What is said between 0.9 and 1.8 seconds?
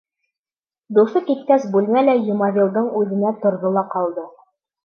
Дуҫы киткәс